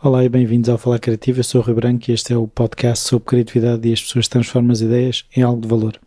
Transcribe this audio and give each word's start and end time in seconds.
Olá 0.00 0.24
e 0.24 0.28
bem-vindos 0.28 0.68
ao 0.68 0.78
Falar 0.78 1.00
Criativo. 1.00 1.40
Eu 1.40 1.44
sou 1.44 1.60
o 1.60 1.64
Rui 1.64 1.74
Branco 1.74 2.08
e 2.08 2.14
este 2.14 2.32
é 2.32 2.36
o 2.36 2.46
podcast 2.46 3.08
sobre 3.08 3.26
criatividade 3.26 3.88
e 3.88 3.92
as 3.92 4.00
pessoas 4.00 4.28
transformam 4.28 4.70
as 4.70 4.80
ideias 4.80 5.24
em 5.36 5.42
algo 5.42 5.60
de 5.60 5.66
valor. 5.66 6.00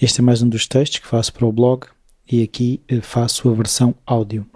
Este 0.00 0.20
é 0.20 0.22
mais 0.22 0.42
um 0.42 0.48
dos 0.48 0.68
textos 0.68 1.00
que 1.00 1.08
faço 1.08 1.32
para 1.32 1.44
o 1.44 1.50
blog 1.50 1.86
e 2.30 2.40
aqui 2.40 2.80
eh, 2.86 3.00
faço 3.00 3.50
a 3.50 3.52
versão 3.52 3.96
áudio. 4.06 4.46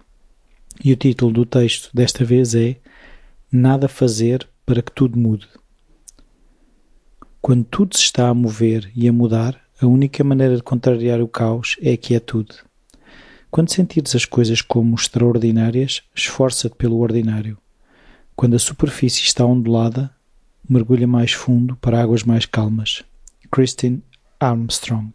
E 0.84 0.92
o 0.92 0.96
título 0.96 1.32
do 1.32 1.44
texto 1.44 1.90
desta 1.92 2.24
vez 2.24 2.54
é 2.54 2.76
Nada 3.50 3.88
fazer 3.88 4.48
para 4.64 4.82
que 4.82 4.92
tudo 4.92 5.18
mude. 5.18 5.48
Quando 7.40 7.64
tudo 7.64 7.96
se 7.96 8.04
está 8.04 8.28
a 8.28 8.34
mover 8.34 8.88
e 8.94 9.08
a 9.08 9.12
mudar, 9.12 9.60
a 9.80 9.86
única 9.88 10.22
maneira 10.22 10.54
de 10.54 10.62
contrariar 10.62 11.20
o 11.20 11.26
caos 11.26 11.76
é 11.82 11.94
a 11.94 11.96
quietude. 11.96 12.62
Quando 13.52 13.70
sentires 13.70 14.16
as 14.16 14.24
coisas 14.24 14.62
como 14.62 14.96
extraordinárias, 14.96 16.02
esforça-te 16.16 16.74
pelo 16.74 16.98
ordinário. 16.98 17.58
Quando 18.34 18.56
a 18.56 18.58
superfície 18.58 19.22
está 19.22 19.44
ondulada, 19.44 20.10
mergulha 20.66 21.06
mais 21.06 21.32
fundo 21.32 21.76
para 21.76 22.02
águas 22.02 22.24
mais 22.24 22.46
calmas. 22.46 23.04
Christine 23.50 24.02
Armstrong 24.40 25.12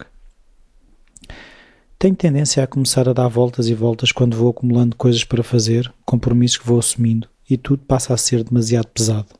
tenho 1.98 2.14
tendência 2.14 2.62
a 2.62 2.66
começar 2.68 3.08
a 3.08 3.12
dar 3.12 3.26
voltas 3.26 3.68
e 3.68 3.74
voltas 3.74 4.12
quando 4.12 4.36
vou 4.36 4.50
acumulando 4.50 4.94
coisas 4.94 5.24
para 5.24 5.42
fazer, 5.42 5.92
compromissos 6.04 6.58
que 6.58 6.66
vou 6.66 6.78
assumindo, 6.78 7.28
e 7.50 7.56
tudo 7.56 7.82
passa 7.88 8.14
a 8.14 8.16
ser 8.16 8.44
demasiado 8.44 8.86
pesado. 8.86 9.34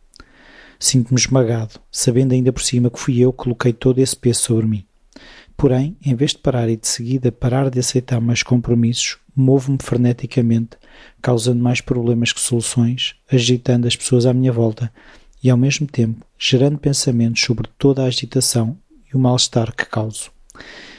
Sinto-me 0.77 1.21
esmagado, 1.21 1.79
sabendo 1.88 2.33
ainda 2.33 2.52
por 2.52 2.62
cima 2.62 2.91
que 2.91 2.99
fui 2.99 3.21
eu 3.21 3.33
que 3.33 3.45
coloquei 3.45 3.73
todo 3.73 4.01
esse 4.01 4.16
peso 4.16 4.41
sobre 4.41 4.66
mim. 4.66 4.88
Porém, 5.59 5.97
em 6.07 6.15
vez 6.15 6.30
de 6.30 6.39
parar 6.39 6.69
e 6.69 6.77
de 6.77 6.87
seguida 6.87 7.33
parar 7.33 7.69
de 7.69 7.80
aceitar 7.80 8.21
mais 8.21 8.45
compromissos, 8.45 9.19
movo-me 9.35 9.77
freneticamente, 9.83 10.77
causando 11.21 11.61
mais 11.61 11.80
problemas 11.80 12.33
que 12.33 12.39
soluções, 12.41 13.16
agitando 13.29 13.88
as 13.88 13.97
pessoas 13.97 14.24
à 14.24 14.32
minha 14.32 14.52
volta 14.52 14.93
e, 15.43 15.51
ao 15.51 15.57
mesmo 15.57 15.85
tempo, 15.85 16.24
gerando 16.38 16.79
pensamentos 16.79 17.43
sobre 17.43 17.69
toda 17.77 18.05
a 18.05 18.07
agitação 18.07 18.79
e 19.13 19.16
o 19.16 19.19
mal-estar 19.19 19.74
que 19.74 19.85
causo. 19.85 20.30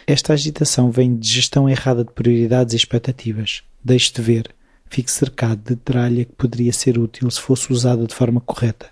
Esta 0.06 0.34
agitação 0.34 0.92
vem 0.92 1.16
de 1.16 1.30
gestão 1.30 1.70
errada 1.70 2.04
de 2.04 2.12
prioridades 2.12 2.74
e 2.74 2.78
expectativas. 2.78 3.64
Deixe 3.82 4.12
de 4.12 4.22
ver. 4.22 4.54
Fique 4.90 5.10
cercado 5.10 5.62
de 5.64 5.78
tralha 5.78 6.26
que 6.26 6.34
poderia 6.34 6.74
ser 6.74 7.00
útil 7.00 7.32
se 7.32 7.40
fosse 7.40 7.72
usada 7.72 8.06
de 8.06 8.14
forma 8.14 8.42
correta. 8.42 8.88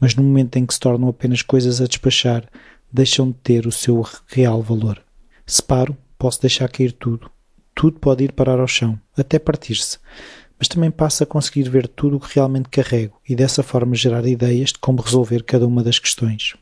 Mas 0.00 0.16
no 0.16 0.24
momento 0.24 0.56
em 0.56 0.66
que 0.66 0.74
se 0.74 0.80
tornam 0.80 1.08
apenas 1.08 1.40
coisas 1.40 1.80
a 1.80 1.86
despachar, 1.86 2.48
deixam 2.92 3.28
de 3.28 3.36
ter 3.44 3.64
o 3.64 3.70
seu 3.70 4.04
real 4.26 4.60
valor. 4.60 5.03
Se 5.46 5.62
paro, 5.62 5.96
posso 6.18 6.40
deixar 6.40 6.68
cair 6.68 6.92
tudo. 6.92 7.30
Tudo 7.74 7.98
pode 7.98 8.24
ir 8.24 8.32
parar 8.32 8.60
ao 8.60 8.66
chão, 8.66 8.98
até 9.16 9.38
partir-se. 9.38 9.98
Mas 10.58 10.68
também 10.68 10.90
passo 10.90 11.22
a 11.22 11.26
conseguir 11.26 11.68
ver 11.68 11.88
tudo 11.88 12.16
o 12.16 12.20
que 12.20 12.34
realmente 12.34 12.68
carrego 12.68 13.20
e 13.28 13.34
dessa 13.34 13.62
forma 13.62 13.94
gerar 13.94 14.24
ideias 14.26 14.70
de 14.70 14.78
como 14.78 15.02
resolver 15.02 15.42
cada 15.42 15.66
uma 15.66 15.82
das 15.82 15.98
questões. 15.98 16.54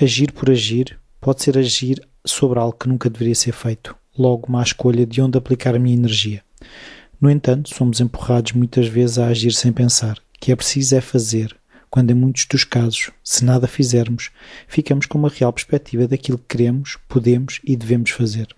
Agir 0.00 0.30
por 0.32 0.50
agir 0.50 0.98
pode 1.20 1.42
ser 1.42 1.58
agir 1.58 2.06
sobre 2.24 2.58
algo 2.58 2.76
que 2.78 2.88
nunca 2.88 3.08
deveria 3.08 3.34
ser 3.34 3.52
feito, 3.52 3.96
logo 4.16 4.52
má 4.52 4.62
escolha 4.62 5.06
de 5.06 5.20
onde 5.20 5.38
aplicar 5.38 5.74
a 5.74 5.78
minha 5.78 5.96
energia. 5.96 6.44
No 7.20 7.30
entanto, 7.30 7.74
somos 7.74 7.98
empurrados 7.98 8.52
muitas 8.52 8.86
vezes 8.86 9.18
a 9.18 9.28
agir 9.28 9.52
sem 9.52 9.72
pensar, 9.72 10.18
que 10.38 10.52
é 10.52 10.56
preciso 10.56 10.94
é 10.94 11.00
fazer, 11.00 11.56
quando 11.96 12.10
em 12.10 12.14
muitos 12.14 12.44
dos 12.44 12.62
casos, 12.62 13.10
se 13.24 13.42
nada 13.42 13.66
fizermos, 13.66 14.30
ficamos 14.68 15.06
com 15.06 15.16
uma 15.16 15.30
real 15.30 15.50
perspectiva 15.50 16.06
daquilo 16.06 16.36
que 16.36 16.44
queremos, 16.54 16.98
podemos 17.08 17.58
e 17.64 17.74
devemos 17.74 18.10
fazer. 18.10 18.54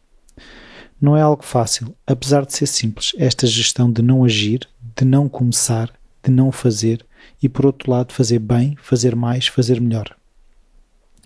Não 1.01 1.17
é 1.17 1.21
algo 1.21 1.45
fácil, 1.45 1.95
apesar 2.05 2.45
de 2.45 2.53
ser 2.53 2.67
simples, 2.67 3.13
esta 3.17 3.47
gestão 3.47 3.93
de 3.93 4.03
não 4.03 4.25
agir, 4.25 4.69
de 4.97 5.05
não 5.05 5.29
começar, 5.29 5.89
de 6.21 6.33
não 6.33 6.51
fazer 6.51 7.07
e, 7.41 7.49
por 7.49 7.65
outro 7.65 7.93
lado, 7.93 8.13
fazer 8.13 8.41
bem, 8.41 8.77
fazer 8.83 9.15
mais, 9.15 9.47
fazer 9.47 9.81
melhor. 9.81 10.17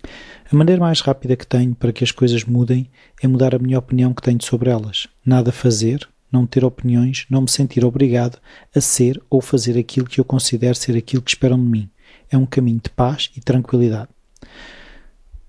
A 0.04 0.54
maneira 0.54 0.82
mais 0.82 1.00
rápida 1.00 1.34
que 1.34 1.46
tenho 1.46 1.74
para 1.74 1.94
que 1.94 2.04
as 2.04 2.10
coisas 2.12 2.44
mudem 2.44 2.90
é 3.22 3.26
mudar 3.26 3.54
a 3.54 3.58
minha 3.58 3.78
opinião 3.78 4.12
que 4.12 4.20
tenho 4.20 4.44
sobre 4.44 4.68
elas. 4.68 5.08
Nada 5.24 5.50
fazer, 5.50 6.06
não 6.30 6.46
ter 6.46 6.62
opiniões, 6.62 7.24
não 7.30 7.40
me 7.40 7.50
sentir 7.50 7.86
obrigado 7.86 8.38
a 8.76 8.82
ser 8.82 9.18
ou 9.30 9.40
fazer 9.40 9.78
aquilo 9.78 10.04
que 10.04 10.20
eu 10.20 10.26
considero 10.26 10.74
ser 10.74 10.94
aquilo 10.94 11.22
que 11.22 11.30
esperam 11.30 11.56
de 11.56 11.70
mim. 11.70 11.88
É 12.32 12.36
um 12.36 12.46
caminho 12.46 12.80
de 12.82 12.90
paz 12.90 13.30
e 13.36 13.40
tranquilidade. 13.40 14.08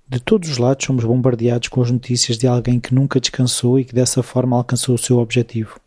De 0.08 0.20
todos 0.20 0.50
os 0.50 0.58
lados 0.58 0.86
somos 0.86 1.06
bombardeados 1.06 1.70
com 1.70 1.82
as 1.82 1.90
notícias 1.90 2.38
de 2.38 2.46
alguém 2.46 2.80
que 2.80 2.94
nunca 2.94 3.20
descansou 3.20 3.80
e 3.80 3.86
que 3.86 3.96
dessa 3.96 4.22
forma 4.22 4.58
alcançou 4.58 4.94
o 4.94 4.98
seu 4.98 5.18
objetivo. 5.18 5.80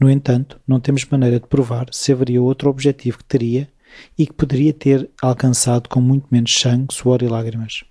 No 0.00 0.10
entanto, 0.10 0.58
não 0.66 0.80
temos 0.80 1.04
maneira 1.04 1.38
de 1.38 1.46
provar 1.46 1.86
se 1.92 2.10
haveria 2.10 2.42
outro 2.42 2.70
objetivo 2.70 3.18
que 3.18 3.24
teria 3.24 3.68
e 4.16 4.26
que 4.26 4.32
poderia 4.32 4.72
ter 4.72 5.10
alcançado 5.20 5.88
com 5.88 6.00
muito 6.00 6.26
menos 6.30 6.52
sangue, 6.52 6.94
suor 6.94 7.22
e 7.22 7.28
lágrimas. 7.28 7.84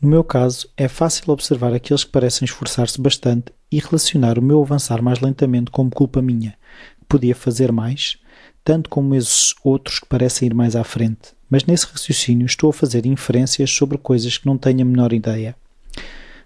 No 0.00 0.08
meu 0.08 0.22
caso, 0.22 0.68
é 0.76 0.86
fácil 0.86 1.32
observar 1.32 1.72
aqueles 1.72 2.04
que 2.04 2.12
parecem 2.12 2.44
esforçar-se 2.46 3.00
bastante 3.00 3.52
e 3.70 3.80
relacionar 3.80 4.38
o 4.38 4.42
meu 4.42 4.62
avançar 4.62 5.02
mais 5.02 5.18
lentamente 5.20 5.70
como 5.70 5.90
culpa 5.90 6.22
minha, 6.22 6.56
que 7.00 7.06
podia 7.08 7.34
fazer 7.34 7.72
mais, 7.72 8.18
tanto 8.62 8.88
como 8.88 9.14
esses 9.14 9.54
outros 9.64 9.98
que 9.98 10.06
parecem 10.06 10.46
ir 10.46 10.54
mais 10.54 10.76
à 10.76 10.84
frente. 10.84 11.34
Mas 11.54 11.62
nesse 11.62 11.86
raciocínio 11.86 12.46
estou 12.46 12.70
a 12.70 12.72
fazer 12.72 13.06
inferências 13.06 13.70
sobre 13.70 13.96
coisas 13.96 14.36
que 14.36 14.44
não 14.44 14.58
tenho 14.58 14.82
a 14.82 14.84
menor 14.84 15.12
ideia. 15.12 15.54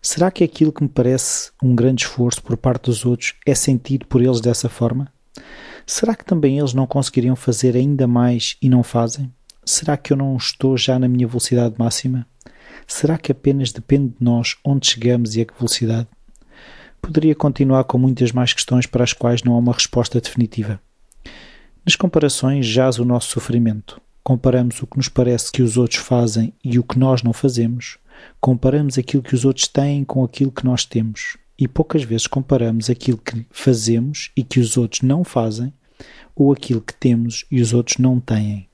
Será 0.03 0.31
que 0.31 0.45
aquilo 0.45 0.71
que 0.71 0.83
me 0.83 0.89
parece 0.91 1.51
um 1.63 1.75
grande 1.75 2.05
esforço 2.05 2.43
por 2.43 2.59
parte 2.59 2.91
dos 2.91 3.07
outros 3.07 3.33
é 3.47 3.55
sentido 3.55 4.05
por 4.05 4.21
eles 4.21 4.43
dessa 4.43 4.69
forma? 4.69 5.11
Será 5.87 6.15
que 6.15 6.27
também 6.27 6.59
eles 6.59 6.75
não 6.75 6.87
conseguiriam 6.87 7.35
fazer 7.35 7.75
ainda 7.75 8.07
mais 8.07 8.59
e 8.61 8.69
não 8.69 8.83
fazem? 8.83 9.33
Será 9.65 9.97
que 9.97 10.13
eu 10.13 10.17
não 10.19 10.37
estou 10.37 10.77
já 10.77 10.99
na 10.99 11.09
minha 11.09 11.27
velocidade 11.27 11.75
máxima? 11.79 12.27
Será 12.87 13.17
que 13.17 13.33
apenas 13.33 13.73
depende 13.73 14.09
de 14.09 14.23
nós 14.23 14.59
onde 14.63 14.91
chegamos 14.91 15.37
e 15.37 15.41
a 15.41 15.47
que 15.47 15.57
velocidade? 15.57 16.07
Poderia 17.01 17.35
continuar 17.35 17.85
com 17.85 17.97
muitas 17.97 18.31
mais 18.31 18.53
questões 18.53 18.85
para 18.85 19.05
as 19.05 19.15
quais 19.15 19.43
não 19.43 19.55
há 19.55 19.59
uma 19.59 19.73
resposta 19.73 20.21
definitiva. 20.21 20.79
Nas 21.83 21.97
comparações 21.97 22.67
jaz 22.67 22.99
o 22.99 23.07
nosso 23.07 23.31
sofrimento. 23.31 23.99
Comparamos 24.29 24.83
o 24.83 24.87
que 24.87 24.99
nos 24.99 25.09
parece 25.09 25.51
que 25.51 25.63
os 25.63 25.79
outros 25.79 26.01
fazem 26.01 26.53
e 26.63 26.79
o 26.79 26.83
que 26.83 26.99
nós 26.99 27.23
não 27.23 27.33
fazemos. 27.33 27.97
Comparamos 28.39 28.99
aquilo 28.99 29.23
que 29.23 29.35
os 29.35 29.47
outros 29.47 29.67
têm 29.67 30.05
com 30.05 30.23
aquilo 30.23 30.53
que 30.53 30.67
nós 30.67 30.85
temos. 30.85 31.39
E 31.59 31.67
poucas 31.67 32.03
vezes 32.03 32.27
comparamos 32.27 32.91
aquilo 32.91 33.17
que 33.17 33.47
fazemos 33.51 34.31
e 34.37 34.43
que 34.43 34.61
os 34.61 34.77
outros 34.77 35.01
não 35.01 35.25
fazem 35.25 35.73
ou 36.37 36.53
aquilo 36.53 36.83
que 36.83 36.93
temos 36.93 37.47
e 37.51 37.63
os 37.63 37.73
outros 37.73 37.97
não 37.97 38.21
têm. 38.21 38.69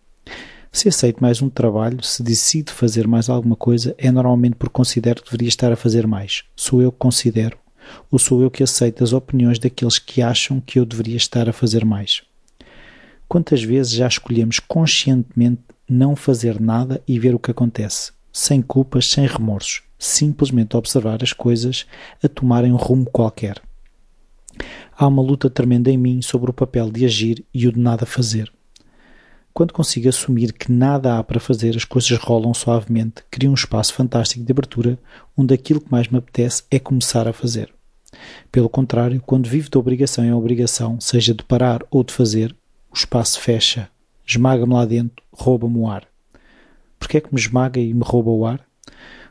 Se 0.73 0.89
aceito 0.89 1.23
mais 1.23 1.41
um 1.41 1.49
trabalho, 1.49 2.03
se 2.03 2.21
decido 2.21 2.73
fazer 2.73 3.07
mais 3.07 3.29
alguma 3.29 3.55
coisa, 3.55 3.95
é 3.97 4.11
normalmente 4.11 4.57
porque 4.57 4.75
considero 4.75 5.23
que 5.23 5.31
deveria 5.31 5.49
estar 5.51 5.71
a 5.71 5.77
fazer 5.77 6.05
mais. 6.05 6.43
Sou 6.57 6.83
eu 6.83 6.91
que 6.91 6.99
considero, 6.99 7.57
ou 8.11 8.19
sou 8.19 8.43
eu 8.43 8.51
que 8.51 8.65
aceito 8.65 9.05
as 9.05 9.13
opiniões 9.13 9.61
daqueles 9.61 10.01
que 10.01 10.21
acham 10.21 10.61
que 10.61 10.81
eu 10.81 10.85
deveria 10.85 11.17
estar 11.17 11.49
a 11.49 11.53
fazer 11.53 11.85
mais. 11.85 12.25
Quantas 13.35 13.65
vezes 13.65 13.91
já 13.91 14.07
escolhemos 14.07 14.61
conscientemente 14.61 15.61
não 15.91 16.15
fazer 16.15 16.61
nada 16.61 17.03
e 17.05 17.19
ver 17.19 17.35
o 17.35 17.39
que 17.41 17.51
acontece, 17.51 18.13
sem 18.33 18.63
culpas, 18.63 19.11
sem 19.11 19.27
remorsos, 19.27 19.83
simplesmente 19.99 20.77
observar 20.77 21.21
as 21.21 21.33
coisas 21.33 21.85
a 22.23 22.29
tomarem 22.29 22.73
um 22.73 22.77
rumo 22.77 23.05
qualquer. 23.07 23.61
Há 24.97 25.09
uma 25.09 25.21
luta 25.21 25.51
tremenda 25.51 25.91
em 25.91 25.99
mim 25.99 26.23
sobre 26.23 26.49
o 26.49 26.55
papel 26.55 26.93
de 26.93 27.05
agir 27.05 27.45
e 27.53 27.67
o 27.67 27.73
de 27.73 27.81
nada 27.81 28.07
fazer. 28.07 28.53
Quando 29.53 29.75
consigo 29.75 30.09
assumir 30.09 30.53
que 30.53 30.71
nada 30.71 31.19
há 31.19 31.25
para 31.25 31.41
fazer, 31.41 31.75
as 31.75 31.85
coisas 31.85 32.17
rolam 32.17 32.55
suavemente, 32.55 33.25
crio 33.33 33.51
um 33.51 33.55
espaço 33.55 33.95
fantástico 33.95 34.45
de 34.45 34.53
abertura 34.53 34.97
onde 35.37 35.53
aquilo 35.53 35.81
que 35.81 35.91
mais 35.91 36.07
me 36.07 36.19
apetece 36.19 36.63
é 36.71 36.79
começar 36.79 37.27
a 37.27 37.33
fazer. 37.33 37.75
Pelo 38.53 38.69
contrário, 38.69 39.21
quando 39.21 39.49
vivo 39.49 39.69
de 39.69 39.77
obrigação 39.77 40.25
em 40.25 40.33
obrigação, 40.33 41.01
seja 41.01 41.35
de 41.35 41.43
parar 41.43 41.85
ou 41.91 42.05
de 42.05 42.13
fazer, 42.13 42.55
o 42.95 42.97
espaço 42.97 43.41
fecha, 43.41 43.91
esmaga-me 44.25 44.73
lá 44.73 44.85
dentro, 44.85 45.21
rouba-me 45.33 45.79
o 45.79 45.91
ar. 45.91 46.07
Porquê 46.97 47.19
é 47.19 47.21
que 47.21 47.35
me 47.35 47.41
esmaga 47.41 47.81
e 47.81 47.93
me 47.93 48.05
rouba 48.05 48.31
o 48.31 48.47
ar? 48.47 48.65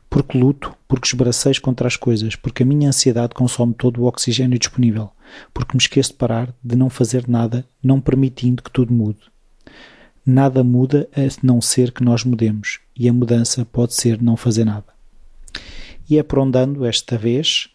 Porque 0.09 0.37
luto, 0.37 0.75
porque 0.85 1.07
esbracejo 1.07 1.61
contra 1.61 1.87
as 1.87 1.95
coisas, 1.95 2.35
porque 2.35 2.63
a 2.63 2.65
minha 2.65 2.89
ansiedade 2.89 3.33
consome 3.33 3.73
todo 3.73 4.01
o 4.01 4.05
oxigênio 4.05 4.59
disponível, 4.59 5.11
porque 5.53 5.77
me 5.77 5.81
esqueço 5.81 6.11
de 6.11 6.17
parar, 6.17 6.53
de 6.61 6.75
não 6.75 6.89
fazer 6.89 7.25
nada, 7.25 7.65
não 7.81 8.01
permitindo 8.01 8.61
que 8.61 8.69
tudo 8.69 8.93
mude. 8.93 9.21
Nada 10.25 10.61
muda 10.61 11.07
a 11.15 11.21
não 11.41 11.61
ser 11.61 11.93
que 11.93 12.03
nós 12.03 12.25
mudemos, 12.25 12.81
e 12.93 13.07
a 13.07 13.13
mudança 13.13 13.63
pode 13.63 13.93
ser 13.93 14.21
não 14.21 14.35
fazer 14.35 14.65
nada. 14.65 14.87
E 16.09 16.17
é 16.17 16.23
por 16.23 16.39
onde 16.39 16.59
ando 16.59 16.85
esta 16.85 17.17
vez, 17.17 17.69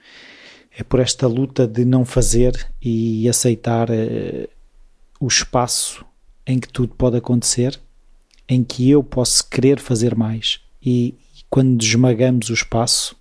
é 0.71 0.83
por 0.83 1.01
esta 1.01 1.27
luta 1.27 1.67
de 1.67 1.87
não 1.87 2.05
fazer 2.05 2.71
e 2.81 3.27
aceitar 3.27 3.89
uh, 3.89 4.58
o 5.21 5.27
espaço 5.27 6.05
em 6.47 6.59
que 6.59 6.69
tudo 6.69 6.95
pode 6.95 7.17
acontecer, 7.17 7.79
em 8.49 8.65
que 8.65 8.89
eu 8.89 9.03
posso 9.03 9.49
querer 9.49 9.79
fazer 9.79 10.15
mais 10.15 10.61
e, 10.83 11.15
e 11.37 11.43
quando 11.51 11.83
esmagamos 11.83 12.49
o 12.51 12.55
espaço, 12.55 13.17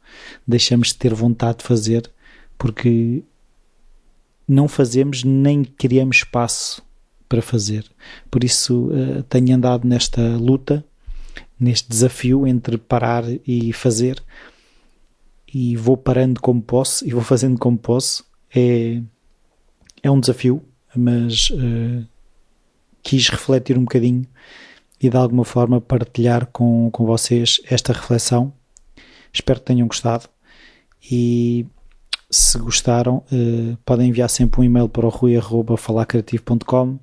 deixamos 0.48 0.90
de 0.90 0.96
ter 0.96 1.14
vontade 1.14 1.60
de 1.60 1.66
fazer 1.66 2.10
porque 2.58 3.24
não 4.48 4.68
fazemos 4.68 5.24
nem 5.24 5.64
criamos 5.64 6.18
espaço 6.18 6.82
para 7.28 7.42
fazer. 7.42 7.86
Por 8.32 8.44
isso 8.44 8.88
uh, 8.88 9.24
tenho 9.24 9.56
andado 9.56 9.86
nesta 9.86 10.22
luta, 10.38 10.84
neste 11.60 11.90
desafio 11.90 12.48
entre 12.48 12.78
parar 12.78 13.24
e 13.46 13.74
fazer, 13.74 14.24
e 15.54 15.76
vou 15.76 15.98
parando 15.98 16.40
como 16.40 16.62
posso 16.62 17.06
e 17.08 17.12
vou 17.12 17.22
fazendo 17.22 17.58
como 17.60 17.78
posso. 17.78 18.26
É, 18.56 19.02
é 20.02 20.10
um 20.10 20.20
desafio, 20.20 20.64
mas 20.98 21.50
uh, 21.52 22.06
quis 23.04 23.30
refletir 23.30 23.78
um 23.78 23.84
bocadinho 23.84 24.26
e 25.02 25.10
de 25.10 25.18
alguma 25.18 25.46
forma 25.46 25.80
partilhar 25.80 26.48
com, 26.48 26.90
com 26.92 27.06
vocês 27.06 27.62
esta 27.70 27.94
reflexão. 27.94 28.52
Espero 29.32 29.60
que 29.60 29.66
tenham 29.66 29.88
gostado 29.88 30.28
e 31.12 31.66
se 32.30 32.58
gostaram, 32.58 33.24
uh, 33.32 33.78
podem 33.86 34.10
enviar 34.10 34.30
sempre 34.30 34.62
um 34.62 34.64
e-mail 34.64 34.90
para 34.90 35.06
o 35.06 35.10
rui.falacreativo.com 35.10 37.00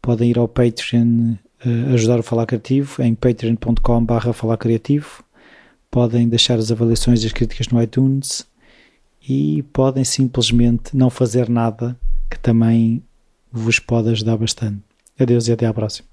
podem 0.00 0.30
ir 0.30 0.38
ao 0.38 0.48
Patreon 0.48 1.34
uh, 1.64 1.94
ajudar 1.94 2.18
o 2.20 2.22
Falar 2.22 2.46
Criativo 2.46 3.02
em 3.02 3.14
patreon.com 3.14 4.06
criativo 4.58 5.24
podem 5.90 6.28
deixar 6.28 6.58
as 6.58 6.70
avaliações 6.70 7.22
e 7.22 7.26
as 7.26 7.32
críticas 7.32 7.68
no 7.68 7.82
iTunes 7.82 8.46
e 9.28 9.62
podem 9.72 10.04
simplesmente 10.04 10.96
não 10.96 11.10
fazer 11.10 11.48
nada 11.48 11.98
que 12.30 12.38
também 12.38 13.02
vos 13.54 13.78
pode 13.78 14.10
ajudar 14.10 14.36
bastante. 14.36 14.82
Adeus 15.18 15.46
e 15.46 15.52
até 15.52 15.66
à 15.66 15.72
próxima. 15.72 16.08